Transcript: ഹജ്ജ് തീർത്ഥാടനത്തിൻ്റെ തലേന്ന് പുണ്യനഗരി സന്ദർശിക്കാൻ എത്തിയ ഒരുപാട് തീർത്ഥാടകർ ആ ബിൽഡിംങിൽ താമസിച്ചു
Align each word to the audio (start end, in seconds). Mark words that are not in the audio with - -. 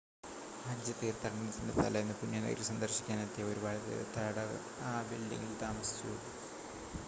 ഹജ്ജ് 0.63 0.93
തീർത്ഥാടനത്തിൻ്റെ 1.01 1.73
തലേന്ന് 1.77 2.13
പുണ്യനഗരി 2.13 2.65
സന്ദർശിക്കാൻ 2.69 3.19
എത്തിയ 3.19 3.43
ഒരുപാട് 3.43 3.79
തീർത്ഥാടകർ 3.87 4.57
ആ 4.83 4.93
ബിൽഡിംങിൽ 5.11 5.53
താമസിച്ചു 5.61 6.13